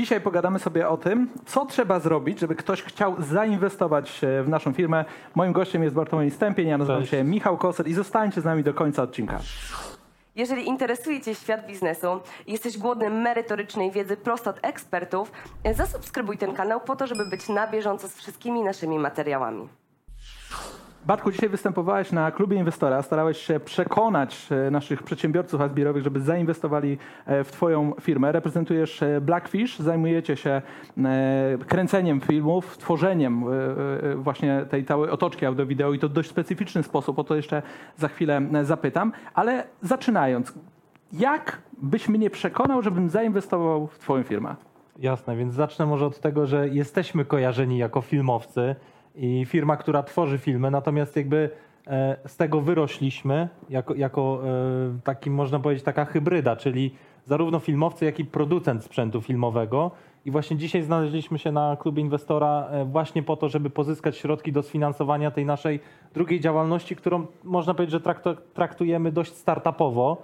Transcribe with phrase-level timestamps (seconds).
[0.00, 5.04] Dzisiaj pogadamy sobie o tym, co trzeba zrobić, żeby ktoś chciał zainwestować w naszą firmę.
[5.34, 7.10] Moim gościem jest Bartłomiej Stępień, ja nazywam Cześć.
[7.10, 9.38] się Michał Koser i zostańcie z nami do końca odcinka.
[10.36, 15.32] Jeżeli interesuje Cię świat biznesu i jesteś głodny merytorycznej wiedzy prosto od ekspertów,
[15.74, 19.68] zasubskrybuj ten kanał po to, żeby być na bieżąco z wszystkimi naszymi materiałami.
[21.06, 26.98] Bartku, dzisiaj występowałeś na klubie inwestora, starałeś się przekonać e, naszych przedsiębiorców azbirowych, żeby zainwestowali
[27.26, 28.32] e, w Twoją firmę.
[28.32, 30.62] Reprezentujesz e, Blackfish, zajmujecie się
[31.66, 33.44] kręceniem filmów, tworzeniem
[34.16, 37.62] właśnie tej całej otoczki audio-wideo i to w dość specyficzny sposób, o to jeszcze
[37.96, 39.12] za chwilę zapytam.
[39.34, 40.52] Ale zaczynając,
[41.12, 44.56] jak byś mnie przekonał, żebym zainwestował w Twoją firmę?
[44.98, 48.76] Jasne, więc zacznę może od tego, że jesteśmy kojarzeni jako filmowcy
[49.14, 51.50] i firma, która tworzy filmy, natomiast jakby
[51.86, 58.04] e, z tego wyrośliśmy jako, jako e, taki, można powiedzieć, taka hybryda, czyli zarówno filmowcy,
[58.04, 59.90] jak i producent sprzętu filmowego.
[60.24, 64.52] I właśnie dzisiaj znaleźliśmy się na klubie inwestora e, właśnie po to, żeby pozyskać środki
[64.52, 65.80] do sfinansowania tej naszej
[66.14, 70.22] drugiej działalności, którą można powiedzieć, że traktu- traktujemy dość startupowo.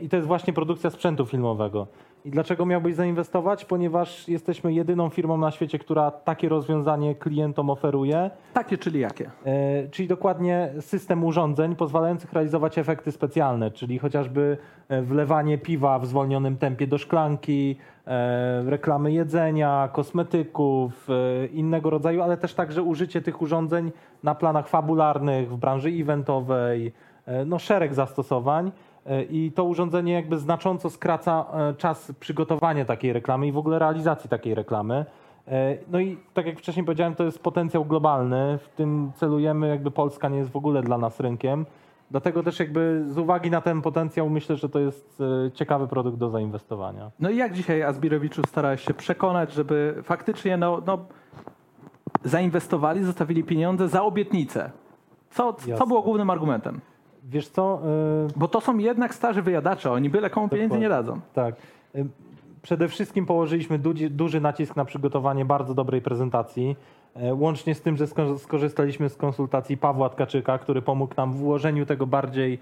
[0.00, 1.86] I to jest właśnie produkcja sprzętu filmowego.
[2.24, 3.64] I dlaczego miałbyś zainwestować?
[3.64, 9.30] Ponieważ jesteśmy jedyną firmą na świecie, która takie rozwiązanie klientom oferuje, Takie, czyli jakie?
[9.44, 14.56] e, czyli dokładnie system urządzeń pozwalających realizować efekty specjalne, czyli chociażby
[14.88, 17.76] e, wlewanie piwa w zwolnionym tempie do szklanki,
[18.06, 23.92] e, reklamy jedzenia, kosmetyków, e, innego rodzaju, ale też także użycie tych urządzeń
[24.22, 26.92] na planach fabularnych, w branży eventowej,
[27.26, 28.72] e, no szereg zastosowań.
[29.30, 34.30] I to urządzenie jakby znacząco skraca e, czas przygotowania takiej reklamy i w ogóle realizacji
[34.30, 35.04] takiej reklamy.
[35.48, 38.58] E, No i tak jak wcześniej powiedziałem, to jest potencjał globalny.
[38.58, 41.66] W tym celujemy, jakby Polska nie jest w ogóle dla nas rynkiem.
[42.10, 46.18] Dlatego też jakby z uwagi na ten potencjał myślę, że to jest e, ciekawy produkt
[46.18, 47.10] do zainwestowania.
[47.20, 50.98] No i jak dzisiaj Azbirowiczu starałeś się przekonać, żeby faktycznie no, no,
[52.24, 54.70] zainwestowali, zostawili pieniądze za obietnicę?
[55.30, 55.86] Co, co Jasne.
[55.86, 56.80] było głównym argumentem?
[57.24, 57.80] Wiesz co?
[57.84, 61.20] e, Bo to są jednak starzy wyjadacze, oni byle komu pieniędzy nie dadzą.
[61.34, 61.54] Tak.
[61.96, 62.10] Ym,
[62.62, 66.76] Przede wszystkim położyliśmy duży, duży nacisk na przygotowanie bardzo dobrej prezentacji.
[67.16, 71.42] e, Łącznie z tym, że sko- skorzystaliśmy z konsultacji Pawła Tkaczyka, który pomógł nam w
[71.42, 72.58] ułożeniu tego bardziej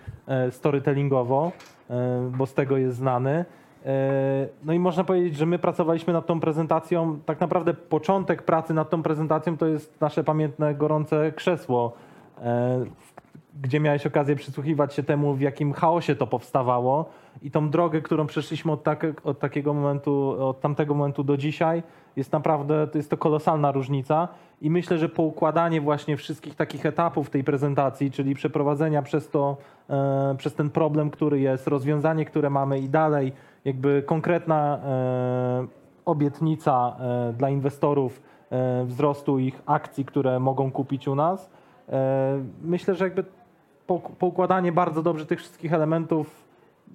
[0.50, 1.52] storytellingowo,
[2.38, 3.44] bo z tego jest znany.
[4.64, 7.18] No i można powiedzieć, że my pracowaliśmy nad tą prezentacją.
[7.26, 11.92] Tak naprawdę początek pracy nad tą prezentacją to jest nasze pamiętne gorące krzesło,
[13.62, 17.10] gdzie miałeś okazję przysłuchiwać się temu, w jakim chaosie to powstawało
[17.42, 21.82] i tą drogę, którą przeszliśmy od, tak, od takiego momentu, od tamtego momentu do dzisiaj,
[22.16, 24.28] jest naprawdę, to jest to kolosalna różnica
[24.60, 29.56] i myślę, że poukładanie właśnie wszystkich takich etapów tej prezentacji, czyli przeprowadzenia przez to,
[29.90, 33.32] e, przez ten problem, który jest, rozwiązanie, które mamy i dalej
[33.64, 35.66] jakby konkretna e,
[36.04, 41.50] obietnica e, dla inwestorów e, wzrostu ich akcji, które mogą kupić u nas.
[41.88, 43.24] E, Myślę, że jakby
[43.98, 46.50] poukładanie bardzo dobrze tych wszystkich elementów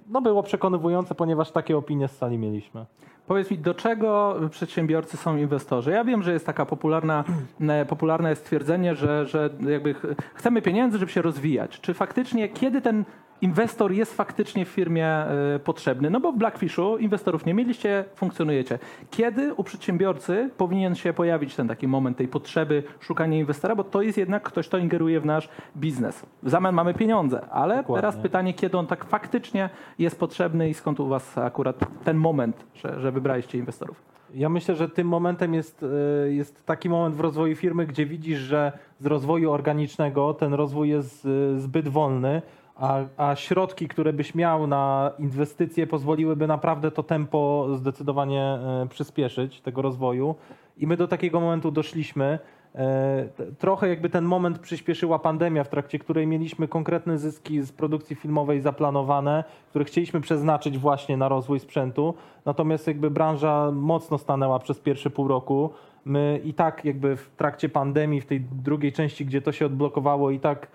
[0.08, 2.86] no było przekonywujące, ponieważ takie opinie z sali mieliśmy.
[3.26, 5.90] Powiedz mi, do czego przedsiębiorcy są inwestorzy?
[5.90, 7.24] Ja wiem, że jest taka popularna,
[7.68, 11.80] e, popularne stwierdzenie, że, że jakby ch- chcemy pieniędzy, żeby się rozwijać.
[11.80, 13.04] Czy faktycznie, kiedy ten
[13.40, 16.10] inwestor jest faktycznie w firmie e, potrzebny?
[16.10, 18.78] No bo w Blackfishu inwestorów nie mieliście, funkcjonujecie.
[19.10, 24.02] Kiedy u przedsiębiorcy powinien się pojawić ten taki moment tej potrzeby szukania inwestora, bo to
[24.02, 26.26] jest jednak ktoś, kto ingeruje w nasz biznes.
[26.42, 28.00] W zamian mamy pieniądze, ale Dokładnie.
[28.00, 32.64] teraz pytanie, kiedy on tak faktycznie jest potrzebny i skąd u was akurat ten moment,
[32.74, 34.16] że, że wybraliście inwestorów?
[34.34, 35.82] Ja myślę, że tym momentem jest,
[36.26, 40.88] e, jest taki moment w rozwoju firmy, gdzie widzisz, że z rozwoju organicznego ten rozwój
[40.88, 42.42] jest e, zbyt wolny,
[42.76, 49.60] a, a środki, które byś miał na inwestycje, pozwoliłyby naprawdę to tempo zdecydowanie e, przyspieszyć
[49.60, 50.34] tego rozwoju.
[50.78, 52.38] I my do takiego momentu doszliśmy.
[52.74, 53.28] E,
[53.58, 58.60] Trochę jakby ten moment przyspieszyła pandemia, w trakcie której mieliśmy konkretne zyski z produkcji filmowej
[58.60, 62.14] zaplanowane, które chcieliśmy przeznaczyć właśnie na rozwój sprzętu.
[62.44, 65.70] Natomiast jakby branża mocno stanęła przez pierwsze pół roku.
[66.04, 70.30] My i tak jakby w trakcie pandemii, w tej drugiej części, gdzie to się odblokowało,
[70.30, 70.68] i tak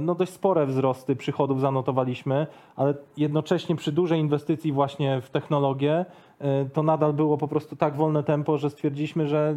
[0.00, 2.46] no dość spore wzrosty przychodów zanotowaliśmy,
[2.76, 6.04] ale jednocześnie przy dużej inwestycji właśnie w technologię,
[6.38, 9.56] e, to nadal było po prostu tak wolne tempo, że stwierdziliśmy, że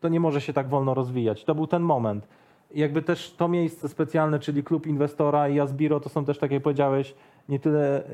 [0.00, 1.44] to nie może się tak wolno rozwijać.
[1.44, 2.28] To był ten moment.
[2.74, 6.62] Jakby też to miejsce specjalne, czyli klub inwestora i Asbiro, to są też, tak jak
[6.62, 7.14] powiedziałeś,
[7.48, 8.10] nie tyle e,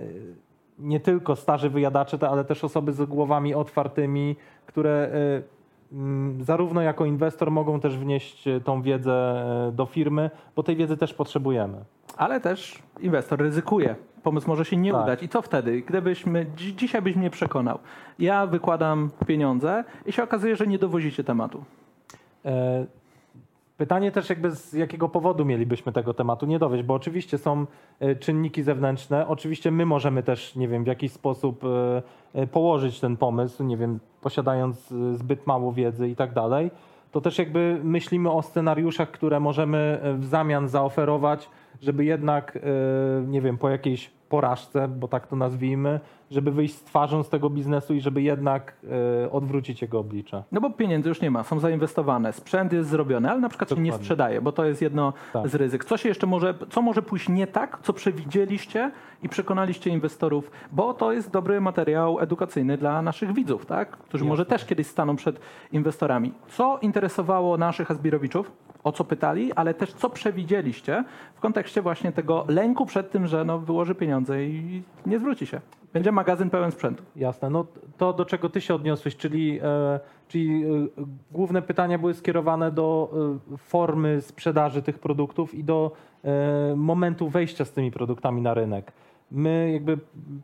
[0.78, 4.36] nie tylko starzy wyjadacze, ale też osoby z głowami otwartymi,
[4.66, 5.61] które e,
[6.40, 9.12] zarówno jako inwestor mogą też wnieść e, tą wiedzę
[9.68, 11.78] e, do firmy, bo tej wiedzy też potrzebujemy.
[12.16, 13.94] Ale też inwestor ryzykuje.
[14.22, 15.02] pomysł może się nie Tak.
[15.02, 15.22] udać.
[15.22, 15.82] I co wtedy?
[15.82, 17.78] Gdybyśmy, dzi- dzisiaj byś mnie przekonał.
[18.18, 21.64] Ja wykładam pieniądze i się okazuje, że nie dowozicie tematu.
[22.44, 22.86] E,
[23.76, 27.66] Pytanie też jakby z jakiego powodu mielibyśmy tego tematu nie dowieść, bo oczywiście są
[28.00, 32.02] e, czynniki zewnętrzne, oczywiście my możemy też, nie wiem, w jakiś sposób e,
[32.34, 36.70] e, położyć ten pomysł, nie wiem, posiadając zbyt mało wiedzy i tak dalej,
[37.12, 41.48] to też jakby myślimy o scenariuszach, które możemy w zamian zaoferować,
[41.82, 42.60] żeby jednak, e,
[43.26, 46.00] nie wiem, po jakiejś porażce, bo tak to nazwijmy,
[46.30, 48.76] żeby wyjść z twarzą z tego biznesu i żeby jednak
[49.24, 50.42] e, odwrócić jego oblicze.
[50.52, 53.76] No bo pieniędzy już nie ma, są zainwestowane, sprzęt jest zrobiony, ale na przykład się
[53.76, 54.04] nie Dokładnie.
[54.04, 55.48] sprzedaje, bo to jest jedno Tak.
[55.48, 55.84] z ryzyk.
[55.84, 58.90] Co się jeszcze może, co może pójść nie tak, co przewidzieliście
[59.22, 63.90] i przekonaliście inwestorów, bo to jest dobry materiał edukacyjny dla naszych widzów, tak?
[63.96, 65.40] którzy może też kiedyś staną przed
[65.72, 66.32] inwestorami.
[66.48, 68.52] Co interesowało naszych Azbirowiczów?
[68.84, 73.44] O co pytali, ale też co przewidzieliście w kontekście właśnie tego lęku przed tym, że
[73.44, 75.60] no, wyłoży pieniądze i nie zwróci się.
[75.92, 77.02] Będzie magazyn pełen sprzętu.
[77.16, 77.50] Jasne.
[77.50, 77.66] No
[77.98, 80.68] to, do czego ty się odniosłeś, czyli, e, czyli e,
[81.32, 83.12] główne pytania były skierowane do
[83.52, 85.92] e, formy sprzedaży tych produktów i do
[86.24, 88.92] e, momentu wejścia z tymi produktami na rynek.
[89.34, 89.98] My jakby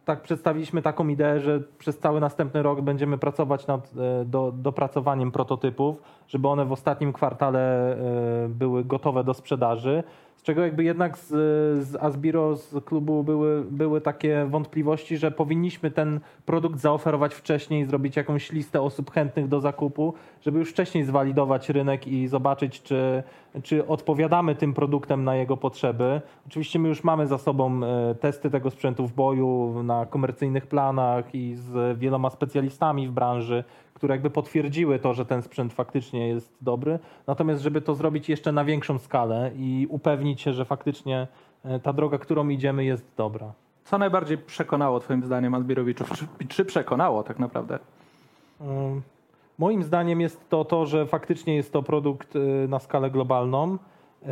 [0.05, 5.33] tak przedstawiliśmy taką ideę, że przez cały następny rok będziemy pracować nad e, do, dopracowaniem
[5.33, 10.03] prototypów, żeby one w ostatnim kwartale e, były gotowe do sprzedaży.
[10.37, 11.29] Z czego jakby jednak z,
[11.87, 18.17] z Asbiro, z klubu były, były takie wątpliwości, że powinniśmy ten produkt zaoferować wcześniej, zrobić
[18.17, 23.23] jakąś listę osób chętnych do zakupu, żeby już wcześniej zwalidować rynek i zobaczyć, czy,
[23.63, 26.21] czy odpowiadamy tym produktem na jego potrzeby.
[26.47, 31.35] Oczywiście my już mamy za sobą e, testy tego sprzętu w boju na komercyjnych planach
[31.35, 33.65] i z wieloma specjalistami w branży,
[33.95, 36.99] które jakby potwierdziły to, że ten sprzęt faktycznie jest dobry.
[37.27, 41.27] Natomiast, żeby to zrobić jeszcze na większą skalę i upewnić się, że faktycznie
[41.65, 43.53] e, ta droga, którą idziemy, jest dobra.
[43.85, 46.13] Co najbardziej przekonało twoim zdaniem Azbirowiczów?
[46.13, 47.79] Czy, czy przekonało tak naprawdę?
[48.61, 49.03] Ym,
[49.59, 54.27] Moim zdaniem jest to to, że faktycznie jest to produkt y, na skalę globalną y,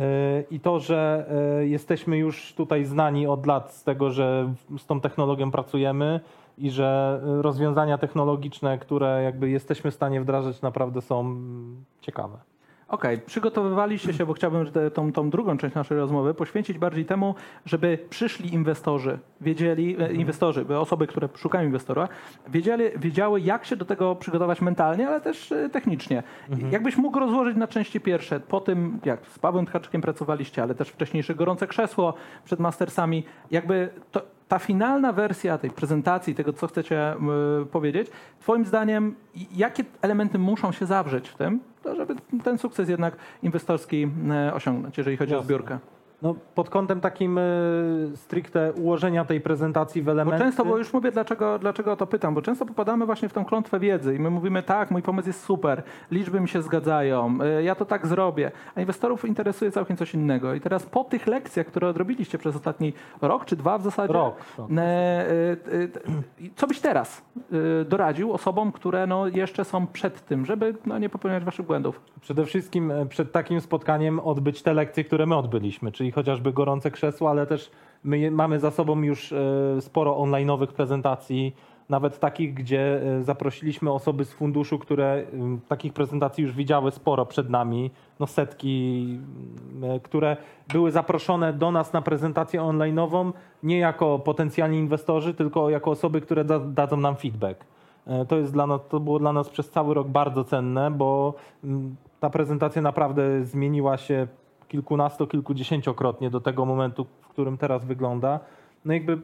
[0.51, 1.29] i to, że
[1.61, 6.19] y, jesteśmy już tutaj znani od lat z tego, że z tą technologią pracujemy
[6.57, 12.37] i że rozwiązania technologiczne, które jakby jesteśmy w stanie wdrażać, naprawdę są mm, ciekawe.
[12.87, 17.35] Okej, przygotowywaliście się, bo chciałbym tą, tą drugą część naszej rozmowy poświęcić bardziej temu,
[17.65, 22.07] żeby przyszli inwestorzy, wiedzieli, e, inwestorzy, by osoby, które szukają inwestora,
[22.49, 26.23] wiedzieli, wiedziały, jak się do tego przygotować mentalnie, ale też e, technicznie.
[26.71, 30.89] Jakbyś mógł rozłożyć na części pierwsze, po tym, jak z Pawłem Tkaczykiem pracowaliście, ale też
[30.89, 32.13] wcześniejsze gorące krzesło
[32.45, 37.29] przed mastersami, jakby to, ta finalna wersja tej prezentacji, tego, co chcecie m,
[37.71, 38.07] powiedzieć,
[38.39, 39.15] Twoim zdaniem,
[39.55, 41.59] jakie elementy muszą się zawrzeć w tym,
[41.95, 45.47] żeby ten sukces jednak inwestorski e, osiągnąć, jeżeli chodzi o Jasne.
[45.47, 45.79] zbiórkę?
[46.21, 50.43] No, pod kątem takim y, stricte ułożenia tej prezentacji w Bo elementy...
[50.45, 53.45] często, bo już mówię, dlaczego, dlaczego o to pytam, bo często popadamy właśnie w tą
[53.45, 57.63] klątwę wiedzy i my mówimy, tak, mój pomysł jest super, liczby mi się zgadzają, e,
[57.63, 60.53] ja to tak zrobię, a inwestorów interesuje całkiem coś innego.
[60.53, 64.35] I teraz po tych lekcjach, które odrobiliście przez ostatni rok czy dwa w zasadzie, Rok,
[64.57, 64.69] rok.
[64.71, 64.77] e,
[66.55, 67.21] co byś teraz
[67.85, 72.01] doradził osobom, które no, jeszcze są przed tym, żeby no, nie popełniać waszych błędów?
[72.21, 77.29] Przede wszystkim przed takim spotkaniem odbyć te lekcje, które my odbyliśmy, czyli chociażby gorące krzesło,
[77.29, 77.71] ale też
[78.03, 79.37] my mamy za sobą już e,
[79.81, 81.55] sporo online'owych prezentacji,
[81.89, 85.23] nawet takich, gdzie e, zaprosiliśmy osoby z funduszu, które
[85.67, 89.19] takich prezentacji już widziały sporo przed nami, no setki,
[89.83, 90.37] e, które
[90.73, 93.33] były zaproszone do nas na prezentację online'ową
[93.63, 97.65] nie jako potencjalni inwestorzy, tylko jako osoby, które da, dadzą nam feedback.
[98.27, 101.33] To, jest dla nas, to było dla nas przez cały rok bardzo cenne, bo
[102.19, 104.27] ta prezentacja naprawdę zmieniła się
[104.67, 108.39] kilkunasto, kilkudziesięciokrotnie do tego momentu, w którym teraz wygląda.
[108.85, 109.21] No jakby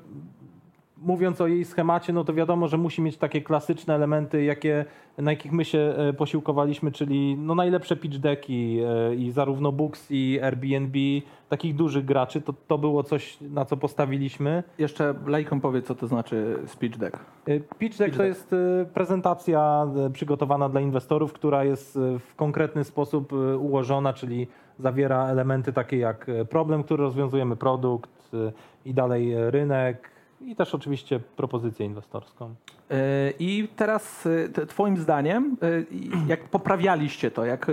[0.98, 4.86] mówiąc o jej schemacie, no to wiadomo, że musi mieć takie klasyczne elementy, jakie,
[5.18, 10.08] na jakich my się e, posiłkowaliśmy, czyli no najlepsze pitch decki e, i zarówno Books
[10.10, 11.00] i Airbnb,
[11.50, 14.64] takich dużych graczy, to, to było coś, na co postawiliśmy.
[14.78, 17.20] Jeszcze laikom powiedz, co to znaczy speech deck.
[17.48, 22.36] E, Pitch deck to jest e, prezentacja e, przygotowana dla inwestorów, która jest e, w
[22.36, 24.48] konkretny sposób e, ułożona, czyli
[24.80, 28.52] zawiera elementy takie jak e, problem, który rozwiązujemy, produkt e,
[28.86, 30.13] i dalej e, rynek
[30.46, 32.56] i też oczywiście propozycję inwestorską.
[32.90, 32.98] Yy,
[33.40, 35.86] I teraz t- twoim zdaniem, yy,
[36.28, 37.68] jak poprawialiście to, jak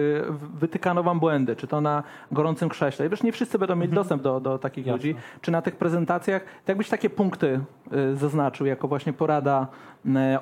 [0.55, 4.41] wytykano wam błędy, czy to na gorącym krześle, wiesz, nie wszyscy będą mieć dostęp do,
[4.41, 4.93] do takich Jasne.
[4.93, 7.61] ludzi, czy na tych prezentacjach, to jakbyś takie punkty
[8.15, 9.67] zaznaczył jako właśnie porada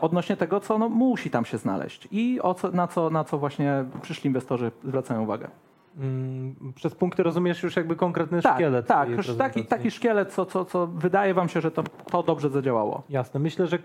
[0.00, 3.38] odnośnie tego, co no, musi tam się znaleźć i o co, na, co, na co
[3.38, 5.48] właśnie przyszli inwestorzy zwracają uwagę.
[5.98, 8.86] Mm, Przez punkty rozumiesz już jakby konkretny Tak, szkielet.
[8.86, 12.48] tak, już taki, taki szkielet, co, co, co wydaje wam się, że to, to dobrze
[12.48, 13.02] zadziałało.
[13.08, 13.40] Jasne.
[13.40, 13.80] Myślę, że y,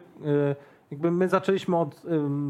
[0.92, 2.02] jakby my zaczęliśmy od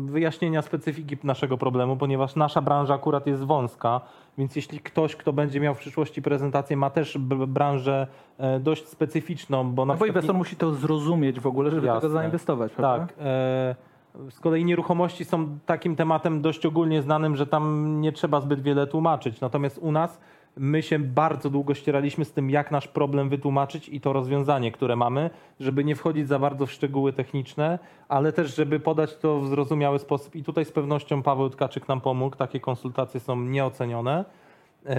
[0.05, 4.01] wyjaśnienia specyfiki naszego problemu, ponieważ nasza branża akurat jest wąska,
[4.37, 7.17] więc jeśli ktoś, kto będzie miał w przyszłości prezentację, ma też
[7.47, 11.87] branżę e, dość specyficzną, bo na No bo inwestor musi to zrozumieć w ogóle, żeby
[11.87, 12.01] Jasne.
[12.01, 13.07] tego zainwestować, prawda?
[13.07, 13.15] Tak.
[13.19, 13.75] E,
[14.29, 18.87] z kolei nieruchomości są takim tematem dość ogólnie znanym, że tam nie trzeba zbyt wiele
[18.87, 19.41] tłumaczyć.
[19.41, 20.19] Natomiast u nas
[20.57, 24.95] my się bardzo długo ścieraliśmy z tym, jak nasz problem wytłumaczyć i to rozwiązanie, które
[24.95, 25.29] mamy,
[25.59, 29.99] żeby nie wchodzić za bardzo w szczegóły techniczne, ale też, żeby podać to w zrozumiały
[29.99, 30.35] sposób.
[30.35, 32.35] I tutaj z pewnością Paweł Tkaczyk nam pomógł.
[32.35, 34.25] Takie konsultacje są nieocenione.
[34.85, 34.95] E,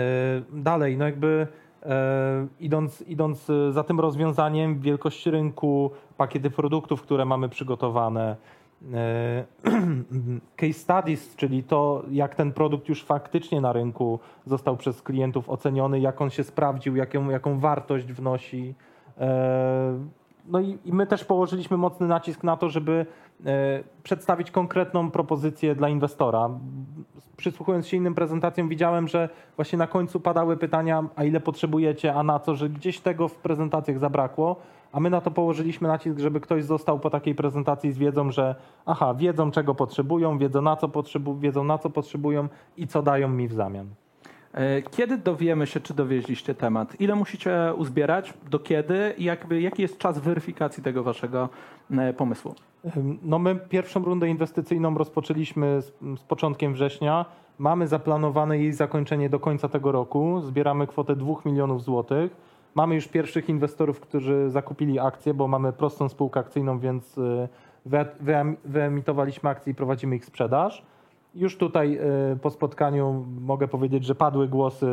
[0.53, 1.47] Dalej, no jakby
[1.83, 8.37] e, idąc, idąc za tym rozwiązaniem, wielkość rynku, pakiety produktów, które mamy przygotowane,
[10.57, 16.01] case studies, czyli to, jak ten produkt już faktycznie na rynku został przez klientów oceniony,
[16.01, 18.75] jak on się sprawdził, jaką, jaką wartość wnosi.
[19.21, 19.99] E,
[20.47, 23.07] No i, i my też położyliśmy mocny nacisk na to, żeby
[23.47, 26.51] e, przedstawić konkretną propozycję dla inwestora.
[27.37, 32.23] Przysłuchując się innym prezentacjom, widziałem, że właśnie na końcu padały pytania, a ile potrzebujecie, a
[32.23, 34.57] na co, że gdzieś tego w prezentacjach zabrakło,
[34.95, 38.55] a my na to położyliśmy nacisk, żeby ktoś został po takiej prezentacji z wiedzą, że
[38.87, 43.29] aha, wiedzą czego potrzebują, wiedzą na co, potrzebu- wiedzą na co potrzebują i co dają
[43.29, 43.87] mi w zamian.
[44.53, 47.01] E, Kiedy dowiemy się, czy dowieźliście temat?
[47.01, 48.35] Ile musicie uzbierać?
[48.51, 49.15] Do kiedy?
[49.19, 51.49] I jakby, jaki jest czas weryfikacji tego waszego
[51.91, 52.55] e, pomysłu?
[53.23, 57.25] No my pierwszą rundę inwestycyjną rozpoczęliśmy z, z początkiem września.
[57.59, 60.41] Mamy zaplanowane jej zakończenie do końca tego roku.
[60.41, 62.37] Zbieramy kwotę 2 milionów złotych.
[62.75, 67.49] Mamy już pierwszych inwestorów, którzy zakupili akcje, bo mamy prostą spółkę akcyjną, więc y,
[67.87, 70.83] wy- wyem- wyemitowaliśmy akcje i prowadzimy ich sprzedaż.
[71.35, 71.99] Już tutaj
[72.33, 74.87] y, po spotkaniu mogę powiedzieć, że padły głosy,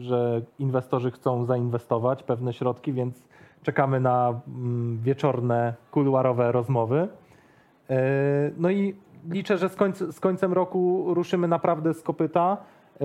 [0.00, 3.28] że inwestorzy chcą zainwestować pewne środki, więc
[3.62, 7.08] czekamy na mm, wieczorne, kuluarowe rozmowy.
[7.90, 7.98] E,
[8.56, 8.94] No i
[9.30, 9.68] liczę, że
[10.10, 12.56] z końcem roku ruszymy naprawdę z kopyta.
[13.00, 13.04] E,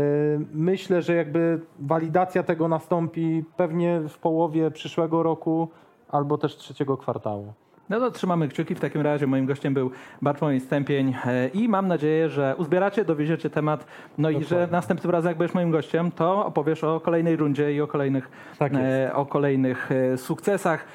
[0.53, 5.69] Myślę, że jakby walidacja tego nastąpi pewnie w połowie przyszłego roku
[6.09, 7.53] albo też trzeciego kwartału.
[7.89, 8.75] No to trzymamy kciuki.
[8.75, 13.49] W takim razie moim gościem był Bartłomiej Stępień e, i mam nadzieję, że uzbieracie, dowieziecie
[13.49, 13.85] temat.
[14.17, 14.71] No i że Dokładnie.
[14.71, 18.73] następnym razem, jak będziesz moim gościem, to opowiesz o kolejnej rundzie i o kolejnych, Tak
[18.75, 20.85] e, o kolejnych e, sukcesach.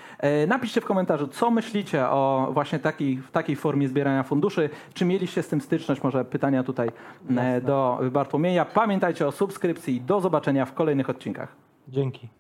[0.49, 4.71] Napiszcie w komentarzu, co myślicie o właśnie takiej, w takiej formie zbierania funduszy.
[4.95, 6.03] Czy mieliście z tym styczność?
[6.03, 6.89] Może pytania tutaj
[7.37, 8.65] e, do Bartłomieja.
[8.65, 10.01] Pamiętajcie o subskrypcji.
[10.01, 11.57] Do zobaczenia w kolejnych odcinkach.
[11.89, 12.40] Dzięki.